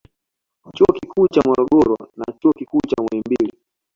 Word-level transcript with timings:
Chuo 0.75 0.89
Kikuu 0.99 1.27
cha 1.33 1.41
Morogoro 1.47 1.95
na 2.17 2.25
Chuo 2.39 2.51
Kikuu 2.57 2.81
cha 2.87 3.03
Muhimbili 3.03 3.53